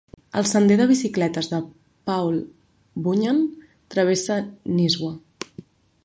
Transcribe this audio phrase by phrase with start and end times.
[0.39, 1.59] El sender de bicicletes de
[2.09, 2.39] Paul
[3.07, 3.41] Bunyan
[3.97, 4.39] travessa
[4.79, 5.11] Nisswa.